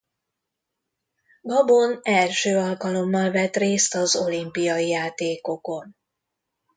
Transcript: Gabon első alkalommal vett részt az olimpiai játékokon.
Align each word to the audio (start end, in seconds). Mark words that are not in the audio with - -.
Gabon 1.41 1.99
első 2.01 2.57
alkalommal 2.57 3.31
vett 3.31 3.55
részt 3.55 3.95
az 3.95 4.15
olimpiai 4.15 4.87
játékokon. 4.87 5.95